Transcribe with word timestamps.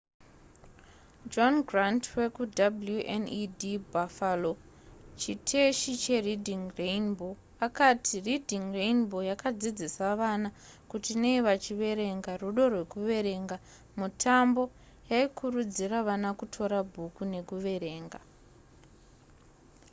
john 1.31 1.55
grant 1.69 2.03
wekuwned 2.17 3.63
buffalo 3.91 4.51
chiteshi 5.19 5.91
chereading 6.03 6.65
rainbow 6.81 7.31
akati 7.67 8.15
reading 8.27 8.65
rainbow 8.79 9.21
yakadzidzisa 9.31 10.07
vana 10.21 10.49
kuti 10.91 11.11
nei 11.21 11.39
vachiverenga,... 11.47 12.31
rudo 12.41 12.63
rwekuverenga 12.73 13.55
-[mutambo] 13.61 14.63
yaikurudzira 15.09 15.97
vana 16.07 16.29
kutora 16.39 16.77
bhuku 16.93 17.23
nekuverenga 17.33 18.19